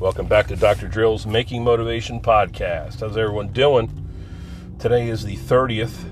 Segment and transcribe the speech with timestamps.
[0.00, 0.88] Welcome back to Dr.
[0.88, 3.00] Drill's Making Motivation Podcast.
[3.00, 4.08] How's everyone doing?
[4.78, 6.04] Today is the 30th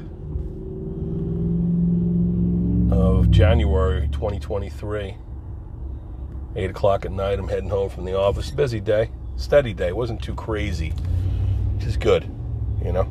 [2.92, 5.16] of January 2023.
[6.54, 7.38] 8 o'clock at night.
[7.38, 8.50] I'm heading home from the office.
[8.50, 9.92] Busy day, steady day.
[9.92, 10.90] Wasn't too crazy,
[11.76, 12.24] which is good,
[12.84, 13.04] you know.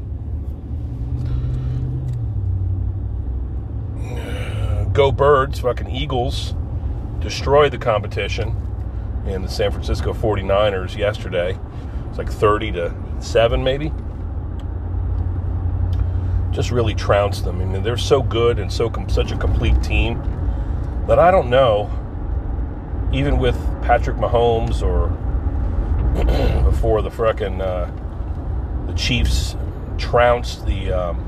[4.94, 6.54] Go Birds, fucking Eagles
[7.20, 8.56] destroy the competition
[9.28, 11.58] in the San Francisco 49ers yesterday.
[12.10, 13.92] It's like 30 to 7 maybe.
[16.52, 17.62] Just really trounced them.
[17.62, 20.22] I mean, they're so good and so com- such a complete team
[21.08, 21.90] that I don't know
[23.12, 25.10] even with Patrick Mahomes or
[26.70, 27.90] before the frickin' uh,
[28.88, 29.56] the Chiefs
[29.98, 31.24] trounced the um,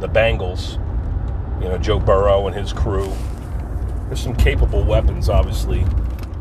[0.00, 0.74] the Bengals,
[1.62, 3.10] you know Joe Burrow and his crew.
[4.08, 5.86] There's some capable weapons, obviously.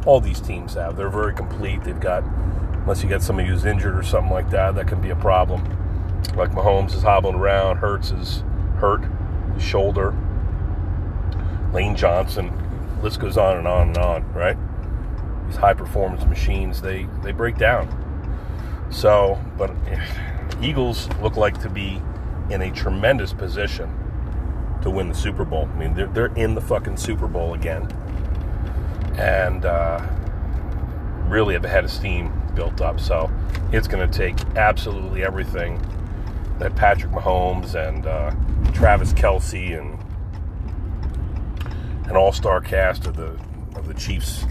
[0.05, 0.96] All these teams have.
[0.96, 1.84] They're very complete.
[1.84, 5.09] They've got, unless you get somebody who's injured or something like that, that can be
[5.09, 5.64] a problem.
[6.36, 8.44] Like Mahomes is hobbling around, Hurts is
[8.78, 9.03] hurt,
[9.53, 10.16] his shoulder.
[11.73, 12.52] Lane Johnson,
[13.02, 14.58] list goes on and on and on, right?
[15.48, 17.97] These high performance machines, they, they break down.
[18.90, 19.72] So, but
[20.62, 22.02] Eagles look like to be
[22.50, 23.90] in a tremendous position
[24.81, 25.70] to win the Super Bowl.
[25.73, 27.88] I mean, they're, they're in the fucking Super Bowl again.
[29.22, 30.05] And uh,
[31.27, 33.00] really have a head of steam built up.
[33.00, 33.31] So
[33.72, 35.80] it's going to take absolutely everything
[36.59, 38.31] that Patrick Mahomes and uh,
[38.73, 39.97] Travis Kelce and
[42.09, 43.39] an all-star cast of the
[43.75, 44.44] of the Chiefs,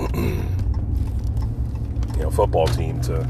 [0.14, 0.42] you
[2.18, 3.26] know, football team to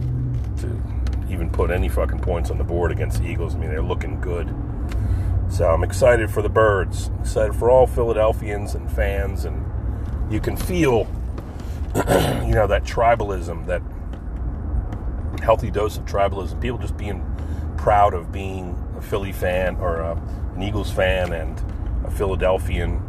[0.58, 0.82] to
[1.28, 3.54] even put any fucking points on the board against the Eagles.
[3.54, 4.48] I mean, they're looking good.
[5.50, 7.10] So I'm excited for the Birds.
[7.20, 9.64] Excited for all Philadelphians and fans, and
[10.32, 11.08] you can feel,
[11.96, 13.82] you know, that tribalism, that
[15.42, 16.60] healthy dose of tribalism.
[16.60, 17.24] People just being
[17.76, 20.12] proud of being a Philly fan or a,
[20.54, 21.60] an Eagles fan and
[22.06, 23.02] a Philadelphian,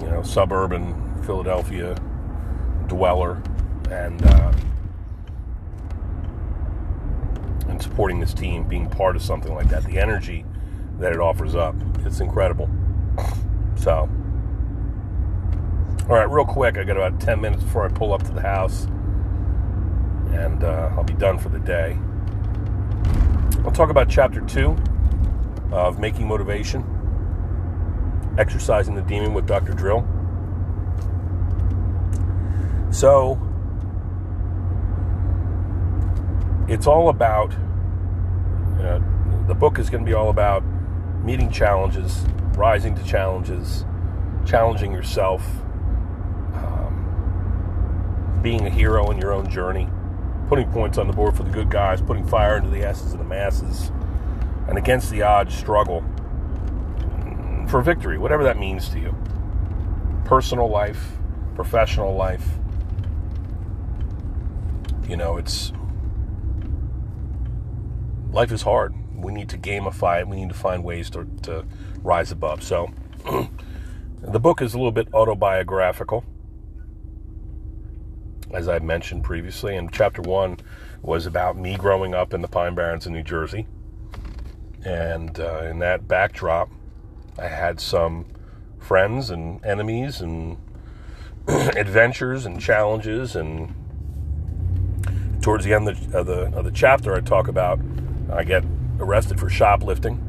[0.00, 1.94] you know, suburban Philadelphia
[2.86, 3.42] dweller,
[3.90, 4.52] and uh,
[7.68, 9.84] and supporting this team, being part of something like that.
[9.84, 10.46] The energy
[10.98, 12.68] that it offers up, it's incredible.
[13.76, 14.08] So,
[16.08, 18.40] all right, real quick, I got about ten minutes before I pull up to the
[18.40, 18.84] house,
[20.32, 21.98] and uh, I'll be done for the day.
[23.64, 24.76] I'll talk about chapter two
[25.70, 26.84] of Making Motivation
[28.38, 29.72] Exercising the Demon with Dr.
[29.74, 30.06] Drill.
[32.90, 33.38] So,
[36.68, 37.52] it's all about,
[38.80, 39.00] uh,
[39.46, 40.62] the book is going to be all about
[41.28, 42.24] meeting challenges,
[42.56, 43.84] rising to challenges,
[44.46, 45.46] challenging yourself,
[46.54, 49.86] um, being a hero in your own journey,
[50.48, 53.18] putting points on the board for the good guys, putting fire into the asses of
[53.18, 53.92] the masses,
[54.68, 56.02] and against the odds struggle
[57.68, 59.14] for victory, whatever that means to you.
[60.24, 61.18] Personal life,
[61.54, 62.46] professional life.
[65.06, 65.74] You know, it's
[68.32, 68.94] life is hard.
[69.18, 70.28] We need to gamify it.
[70.28, 71.64] We need to find ways to, to
[72.02, 72.62] rise above.
[72.62, 72.90] So,
[74.22, 76.24] the book is a little bit autobiographical,
[78.52, 79.76] as I mentioned previously.
[79.76, 80.58] And chapter one
[81.02, 83.66] was about me growing up in the Pine Barrens in New Jersey.
[84.84, 86.70] And uh, in that backdrop,
[87.38, 88.26] I had some
[88.78, 90.56] friends and enemies and
[91.48, 93.36] adventures and challenges.
[93.36, 93.74] And
[95.42, 97.80] towards the end of the, of the, of the chapter, I talk about
[98.30, 98.64] I get
[98.98, 100.24] arrested for shoplifting.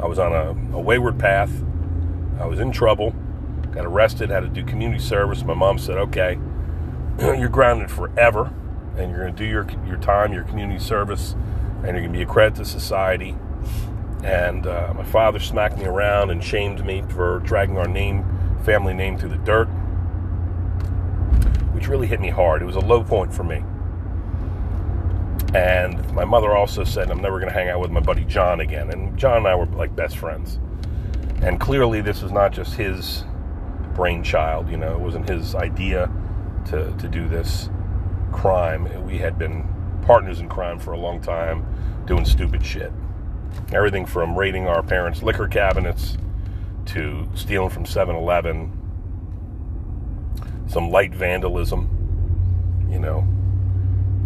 [0.00, 1.50] I was on a, a, wayward path.
[2.38, 3.14] I was in trouble.
[3.72, 4.30] Got arrested.
[4.30, 5.42] Had to do community service.
[5.42, 6.38] My mom said, "Okay,
[7.18, 8.52] you're grounded forever,
[8.96, 11.34] and you're going to do your your time, your community service,
[11.82, 13.36] and you're going to be a credit to society."
[14.22, 18.24] And uh, my father smacked me around and shamed me for dragging our name,
[18.64, 19.66] family name, through the dirt,
[21.72, 22.60] which really hit me hard.
[22.60, 23.62] It was a low point for me.
[25.54, 28.60] And my mother also said, I'm never going to hang out with my buddy John
[28.60, 28.90] again.
[28.90, 30.58] And John and I were like best friends.
[31.42, 33.24] And clearly, this was not just his
[33.94, 36.10] brainchild, you know, it wasn't his idea
[36.66, 37.70] to, to do this
[38.32, 39.06] crime.
[39.06, 39.66] We had been
[40.02, 41.64] partners in crime for a long time,
[42.06, 42.92] doing stupid shit.
[43.72, 46.18] Everything from raiding our parents' liquor cabinets
[46.86, 48.72] to stealing from 7 Eleven,
[50.66, 51.88] some light vandalism,
[52.90, 53.26] you know,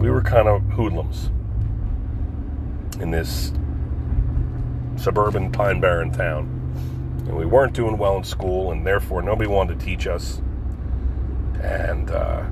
[0.00, 1.30] we were kind of hoodlums
[3.00, 3.52] in this
[4.96, 6.56] suburban Pine Barren town.
[7.26, 10.40] And we weren't doing well in school, and therefore nobody wanted to teach us.
[11.62, 12.46] And uh,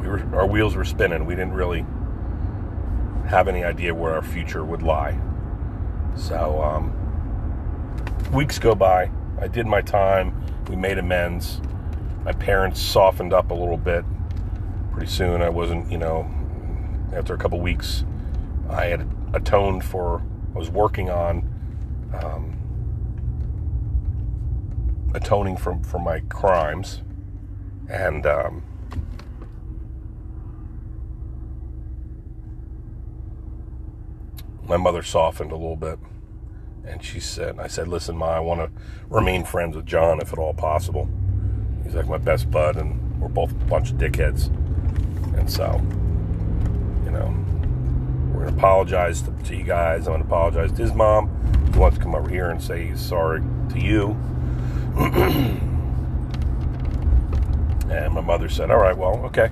[0.00, 1.26] we were our wheels were spinning.
[1.26, 1.84] We didn't really
[3.26, 5.20] have any idea where our future would lie.
[6.14, 9.10] So um, weeks go by.
[9.40, 10.40] I did my time.
[10.68, 11.60] We made amends.
[12.24, 14.04] My parents softened up a little bit.
[14.92, 16.30] Pretty soon, I wasn't, you know,
[17.12, 18.04] after a couple weeks,
[18.68, 20.22] I had atoned for,
[20.54, 21.48] I was working on
[22.22, 22.56] um,
[25.14, 27.02] atoning for, for my crimes.
[27.88, 28.62] And um,
[34.64, 35.98] my mother softened a little bit.
[36.84, 38.70] And she said, I said, listen, Ma, I want to
[39.08, 41.08] remain friends with John if at all possible.
[41.84, 44.50] He's like my best bud, and we're both a bunch of dickheads.
[45.36, 45.80] And so,
[47.04, 47.34] you know,
[48.32, 50.06] we're going to apologize to, you guys.
[50.06, 51.28] I'm going to apologize to his mom.
[51.72, 54.16] He wants to come over here and say he's sorry to you.
[57.90, 59.50] and my mother said, all right, well, okay.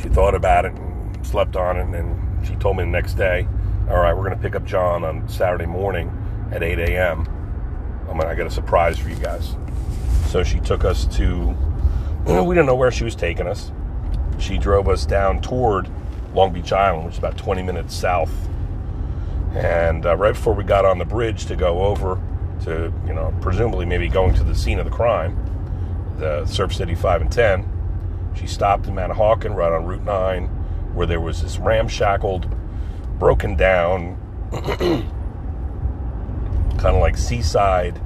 [0.00, 3.14] She thought about it and slept on it, and then she told me the next
[3.14, 3.46] day,
[3.88, 6.10] all right, we're going to pick up John on Saturday morning
[6.52, 7.26] at 8 a.m.
[8.08, 9.56] I'm gonna, I got a surprise for you guys.
[10.26, 11.54] So she took us to,
[12.26, 13.70] we didn't know where she was taking us.
[14.40, 15.88] She drove us down toward
[16.34, 18.32] Long Beach Island, which is about 20 minutes south.
[19.54, 22.20] And uh, right before we got on the bridge to go over
[22.64, 25.36] to, you know, presumably maybe going to the scene of the crime,
[26.18, 30.46] the Surf City 5 and 10, she stopped in Manahawkin right on Route 9,
[30.94, 32.48] where there was this ramshackled,
[33.18, 34.16] broken down,
[36.78, 38.00] kind of like seaside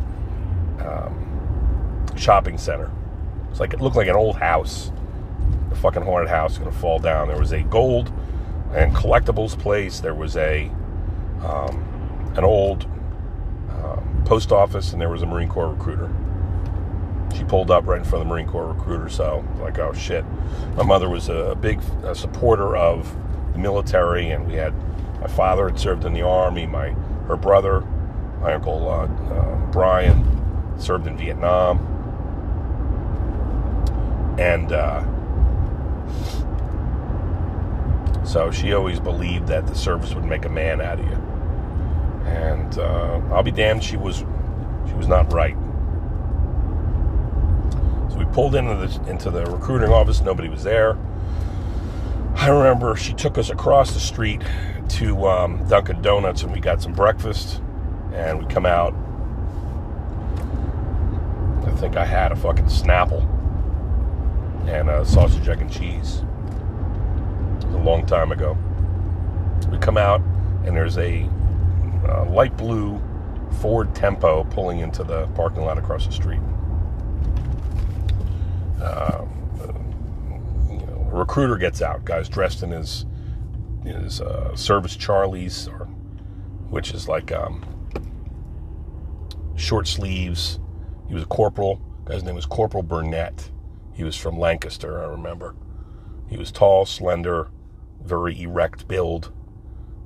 [0.80, 2.90] um, shopping center.
[3.50, 4.90] It's like it looked like an old house,
[5.74, 7.28] a fucking haunted house going to fall down.
[7.28, 8.12] There was a gold
[8.72, 10.00] and collectibles place.
[10.00, 10.70] There was a
[11.42, 12.84] um, an old
[13.70, 16.10] um, post office, and there was a Marine Corps recruiter.
[17.36, 20.24] She pulled up right in front of the Marine Corps recruiter, so like, oh shit.
[20.76, 21.80] My mother was a big
[22.14, 23.14] supporter of
[23.52, 24.72] the military, and we had
[25.20, 26.66] my father had served in the army.
[26.66, 26.90] My
[27.26, 27.84] her brother
[28.40, 30.22] my uncle uh, uh, Brian
[30.78, 31.78] served in Vietnam,
[34.38, 35.02] and uh,
[38.34, 41.16] so she always believed that the service would make a man out of you.
[42.26, 44.24] And uh, I'll be damned, she was
[44.88, 45.56] she was not right.
[48.10, 50.20] So we pulled into the into the recruiting office.
[50.20, 50.98] Nobody was there.
[52.34, 54.42] I remember she took us across the street
[54.88, 57.60] to um, Dunkin' Donuts and we got some breakfast
[58.12, 58.94] and we come out.
[61.66, 63.33] I think I had a fucking Snapple
[64.66, 66.22] and a sausage, egg, and cheese.
[67.60, 68.56] It was a long time ago.
[69.70, 70.20] We come out,
[70.64, 71.28] and there's a,
[72.08, 73.00] a light blue
[73.60, 76.40] Ford Tempo pulling into the parking lot across the street.
[78.80, 79.24] Uh,
[80.68, 83.06] you know, a recruiter gets out, guy's dressed in his
[83.84, 85.86] his uh, service Charlies, or
[86.70, 87.64] which is like um,
[89.56, 90.58] short sleeves.
[91.08, 91.80] He was a corporal.
[92.04, 93.50] guy's name was Corporal Burnett.
[93.94, 95.54] He was from Lancaster, I remember.
[96.28, 97.48] He was tall, slender,
[98.02, 99.32] very erect build.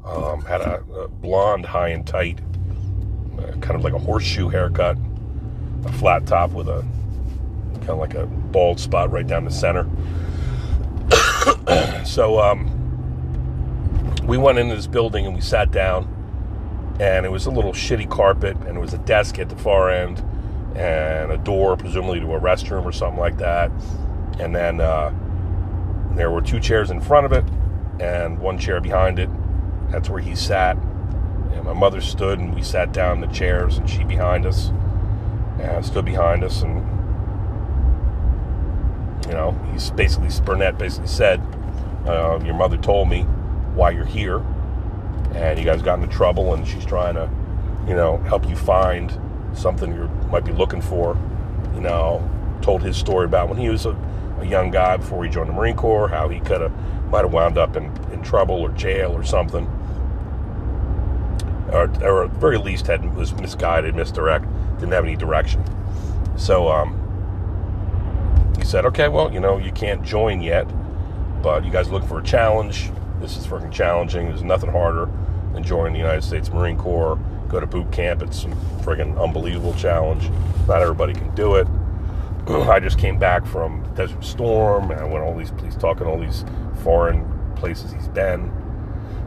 [0.04, 2.40] Um, had a, a, blonde, high and tight,
[3.38, 4.96] uh, kind of like a horseshoe haircut,
[5.84, 6.84] a flat top with a
[7.74, 9.86] kind of like a bald spot right down the center.
[12.04, 12.74] so um,
[14.26, 16.14] we went into this building and we sat down
[17.00, 19.90] and it was a little shitty carpet, and it was a desk at the far
[19.90, 20.22] end,
[20.74, 23.70] and a door, presumably to a restroom or something like that.
[24.38, 25.12] And then uh,
[26.14, 27.44] there were two chairs in front of it,
[28.00, 29.30] and one chair behind it.
[29.90, 30.76] That's where he sat.
[30.76, 34.68] And my mother stood, and we sat down in the chairs, and she behind us,
[35.58, 36.86] and stood behind us, and
[39.26, 41.40] you know, he's basically Burnett basically said,
[42.06, 43.22] uh, "Your mother told me
[43.74, 44.42] why you're here."
[45.34, 47.30] and you guys got into trouble, and she's trying to,
[47.86, 49.18] you know, help you find
[49.54, 51.16] something you might be looking for.
[51.74, 52.28] You know,
[52.62, 53.96] told his story about when he was a,
[54.40, 56.72] a young guy before he joined the Marine Corps, how he could have
[57.10, 59.64] might have wound up in, in trouble or jail or something,
[61.72, 64.44] or, or at very least had was misguided, misdirect,
[64.78, 65.64] didn't have any direction.
[66.36, 66.94] So um,
[68.58, 70.66] he said, "Okay, well, you know, you can't join yet,
[71.42, 72.90] but you guys looking for a challenge."
[73.20, 74.28] This is freaking challenging.
[74.28, 75.08] There's nothing harder
[75.52, 77.18] than joining the United States Marine Corps.
[77.48, 78.22] Go to boot camp.
[78.22, 78.48] It's a
[78.82, 80.30] freaking unbelievable challenge.
[80.66, 81.66] Not everybody can do it.
[82.48, 86.18] I just came back from Desert Storm, and I went all these, he's talking all
[86.18, 86.44] these
[86.82, 87.26] foreign
[87.56, 88.50] places he's been,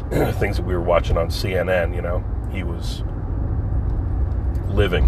[0.33, 1.95] things that we were watching on CNN.
[1.95, 3.03] You know, he was
[4.67, 5.05] living,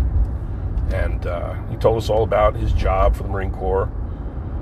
[0.92, 3.88] and uh, he told us all about his job for the Marine Corps,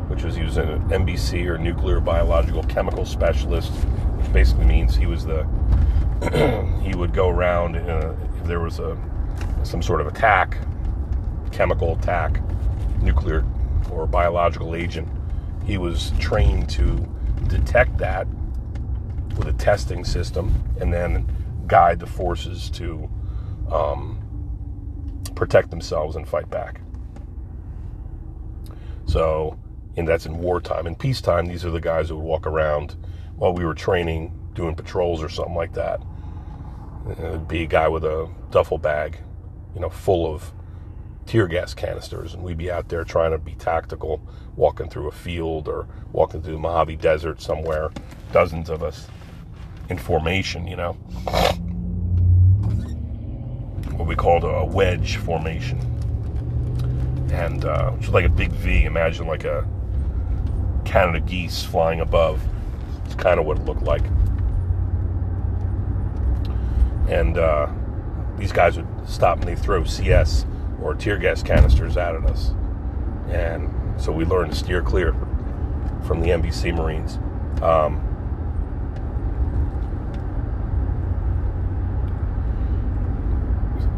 [0.08, 5.06] which was he was an NBC or nuclear biological chemical specialist, which basically means he
[5.08, 5.46] was the
[6.84, 8.98] he would go around uh, if there was a
[9.64, 10.58] some sort of attack,
[11.52, 12.42] chemical attack,
[13.02, 13.46] nuclear
[13.92, 15.08] or biological agent.
[15.66, 17.08] He was trained to
[17.48, 18.28] detect that
[19.38, 21.28] with a testing system and then
[21.68, 23.10] guide the forces to
[23.72, 24.18] um,
[25.36, 26.82] protect themselves and fight back.
[29.06, 29.60] So,
[29.98, 30.88] and that's in wartime.
[30.88, 32.96] In peacetime, these are the guys who would walk around
[33.36, 36.02] while we were training, doing patrols or something like that.
[37.10, 39.18] It'd be a guy with a duffel bag,
[39.74, 40.52] you know, full of
[41.26, 44.22] tear gas canisters, and we'd be out there trying to be tactical,
[44.56, 47.92] walking through a field or walking through the Mojave Desert somewhere,
[48.32, 49.08] dozens of us
[49.90, 50.94] in formation, you know.
[53.98, 55.80] What we called a wedge formation.
[57.32, 58.84] And uh, which was like a big V.
[58.84, 59.68] Imagine like a
[60.86, 62.42] Canada geese flying above.
[63.06, 64.04] It's kind of what it looked like.
[67.10, 67.68] And uh,
[68.38, 70.46] these guys would stop and they throw CS
[70.82, 72.54] or tear gas canisters out at us.
[73.30, 73.70] And
[74.02, 75.14] so we learned to steer clear
[76.06, 77.20] from the NBC Marines.
[77.62, 78.08] Um,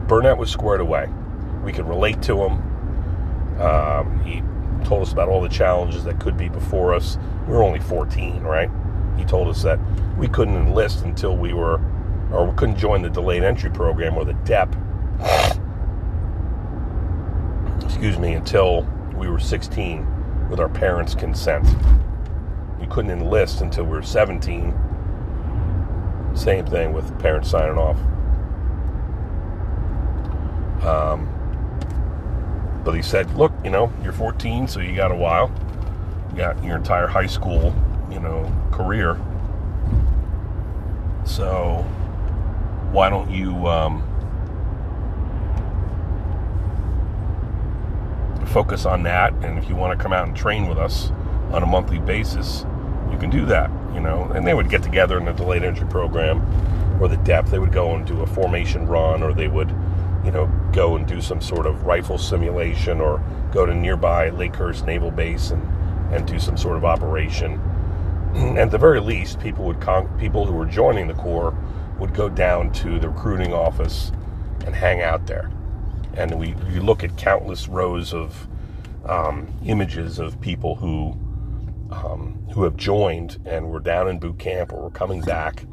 [0.08, 1.08] Burnett was squared away.
[1.64, 3.62] We could relate to him.
[3.62, 4.44] Um, he
[4.86, 7.18] told us about all the challenges that could be before us.
[7.48, 8.70] We were only 14, right?
[9.18, 9.80] He told us that
[10.18, 11.80] we couldn't enlist until we were,
[12.34, 14.76] or we couldn't join the delayed entry program or the DEP,
[17.86, 18.82] excuse me, until
[19.16, 21.66] we were 16 with our parents' consent.
[22.80, 24.74] We couldn't enlist until we were 17.
[26.34, 27.98] Same thing with parents signing off.
[30.84, 31.30] Um,
[32.84, 35.52] but he said, look, you know, you're 14, so you got a while.
[36.32, 37.74] You got your entire high school,
[38.12, 39.22] you know, career.
[41.26, 41.86] So
[42.94, 44.02] why don't you um,
[48.48, 49.34] focus on that?
[49.44, 51.10] And if you want to come out and train with us
[51.52, 52.66] on a monthly basis,
[53.12, 54.32] you can do that, you know.
[54.36, 56.42] And they would get together in the delayed entry program
[57.02, 57.48] or the DEP.
[57.48, 59.70] They would go and do a formation run or they would
[60.24, 63.22] you know, go and do some sort of rifle simulation or
[63.52, 65.62] go to nearby Lakehurst Naval Base and,
[66.14, 67.60] and do some sort of operation.
[68.58, 71.54] At the very least, people would con- people who were joining the Corps
[72.00, 74.12] would go down to the recruiting office
[74.66, 75.52] and hang out there.
[76.16, 78.48] And we you look at countless rows of
[79.06, 81.18] um, images of people who
[81.92, 85.66] um, who have joined and were down in boot camp or were coming back,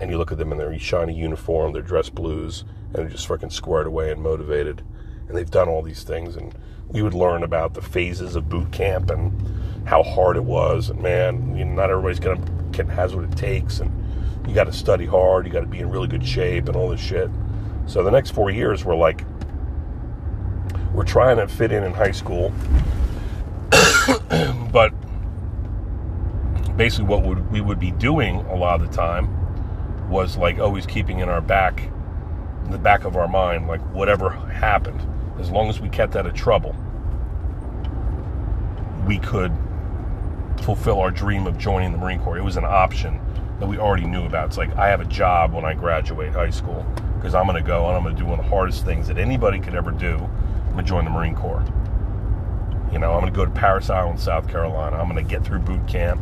[0.00, 3.28] and you look at them in their shiny uniform, their dress blues, and they're just
[3.28, 4.82] freaking squared away and motivated.
[5.28, 6.54] And they've done all these things, and
[6.88, 10.88] we would learn about the phases of boot camp and how hard it was.
[10.88, 12.40] And man, you know, not everybody's gonna
[12.72, 13.90] can, has what it takes, and
[14.46, 15.46] you got to study hard.
[15.46, 17.30] You got to be in really good shape and all this shit.
[17.86, 19.24] So the next four years were like
[20.92, 22.52] we're trying to fit in in high school,
[24.72, 24.92] but
[26.76, 29.30] basically what would, we would be doing a lot of the time
[30.08, 31.90] was like always keeping in our back
[32.64, 35.00] in the back of our mind, like whatever happened,
[35.38, 36.74] as long as we kept out of trouble,
[39.06, 39.52] we could
[40.62, 42.38] fulfill our dream of joining the Marine Corps.
[42.38, 43.20] It was an option
[43.58, 44.48] that we already knew about.
[44.48, 46.86] It's like I have a job when I graduate high school
[47.16, 49.08] because I'm going to go and I'm going to do one of the hardest things
[49.08, 50.14] that anybody could ever do.
[50.16, 51.64] I'm going to join the Marine Corps.
[52.92, 54.96] You know, I'm going to go to Parris Island, South Carolina.
[54.96, 56.20] I'm going to get through boot camp.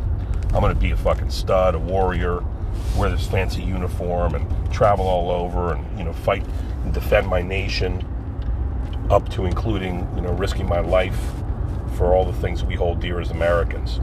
[0.55, 2.43] I'm going to be a fucking stud, a warrior,
[2.97, 6.45] wear this fancy uniform and travel all over and you know fight
[6.85, 8.05] and defend my nation
[9.11, 11.33] up to including you know risking my life
[11.97, 14.01] for all the things we hold dear as Americans.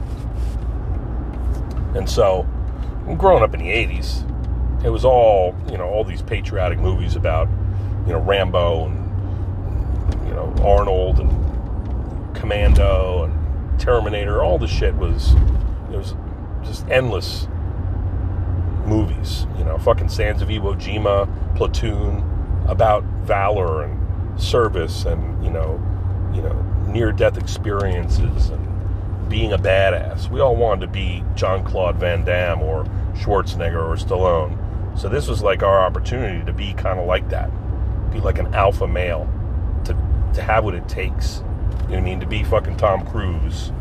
[1.94, 2.46] And so,
[3.16, 4.28] growing up in the 80s,
[4.84, 7.48] it was all, you know, all these patriotic movies about,
[8.06, 14.42] you know, Rambo and, you know, Arnold and Commando and Terminator.
[14.42, 15.34] All the shit was,
[15.92, 16.14] it was
[16.64, 17.46] just endless
[18.86, 19.46] movies.
[19.58, 22.28] You know, fucking Sands of Iwo Jima, Platoon,
[22.66, 25.80] about valor and service and you know,
[26.34, 28.71] you know, near death experiences and
[29.28, 30.30] being a badass.
[30.30, 34.58] We all wanted to be John Claude Van Damme or Schwarzenegger or Stallone.
[34.98, 37.50] So this was like our opportunity to be kind of like that,
[38.12, 39.28] be like an alpha male,
[39.84, 39.96] to
[40.34, 41.42] to have what it takes.
[41.84, 42.20] You know I mean?
[42.20, 43.72] To be fucking Tom Cruise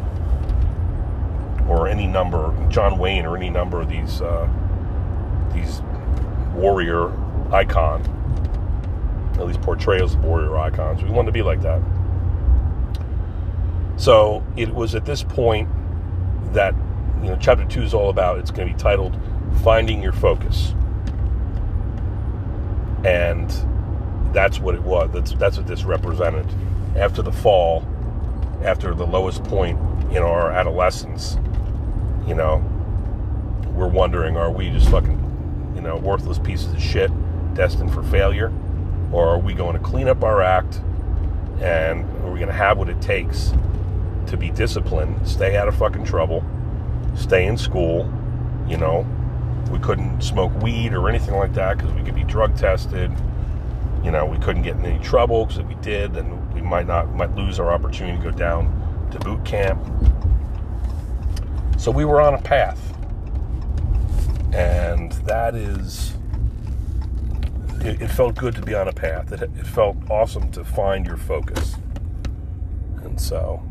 [1.67, 4.21] or any number, John Wayne or any number of these.
[4.21, 4.49] Uh,
[5.53, 5.81] these
[6.53, 7.11] warrior
[7.53, 8.01] icon,
[9.33, 11.03] at least portrayals of warrior icons.
[11.03, 11.81] We wanted to be like that.
[14.01, 15.69] So it was at this point
[16.53, 16.73] that
[17.21, 18.39] you know chapter two is all about.
[18.39, 19.15] It's going to be titled
[19.63, 20.73] "Finding Your Focus,"
[23.05, 23.47] and
[24.33, 25.11] that's what it was.
[25.13, 26.47] That's that's what this represented.
[26.95, 27.85] After the fall,
[28.63, 29.79] after the lowest point
[30.11, 31.37] in our adolescence,
[32.25, 32.57] you know,
[33.75, 37.11] we're wondering: Are we just fucking, you know, worthless pieces of shit,
[37.53, 38.51] destined for failure,
[39.11, 40.81] or are we going to clean up our act?
[41.61, 43.53] And are we going to have what it takes
[44.31, 46.43] to be disciplined, stay out of fucking trouble,
[47.15, 48.11] stay in school?
[48.67, 49.05] You know,
[49.71, 53.11] we couldn't smoke weed or anything like that because we could be drug tested.
[54.03, 56.87] You know, we couldn't get in any trouble because if we did, then we might
[56.87, 59.79] not might lose our opportunity to go down to boot camp.
[61.77, 62.79] So we were on a path,
[64.53, 66.13] and that is
[67.83, 69.31] it, felt good to be on a path.
[69.31, 71.75] It, it felt awesome to find your focus.
[73.03, 73.63] And so,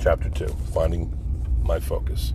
[0.00, 1.12] chapter two, finding
[1.62, 2.32] my focus.